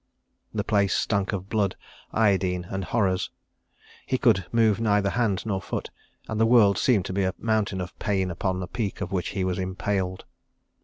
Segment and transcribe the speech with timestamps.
[0.51, 1.75] The place stunk of blood,
[2.11, 3.29] iodine and horrors.
[4.07, 5.91] He could move neither hand nor foot,
[6.27, 9.29] and the world seemed to be a Mountain of Pain upon the peak of which
[9.37, 10.25] he was impaled.